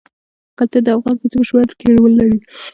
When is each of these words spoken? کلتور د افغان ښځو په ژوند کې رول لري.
کلتور 0.57 0.81
د 0.83 0.87
افغان 0.97 1.15
ښځو 1.19 1.37
په 1.41 1.45
ژوند 1.49 1.71
کې 1.79 1.87
رول 1.97 2.11
لري. 2.19 2.39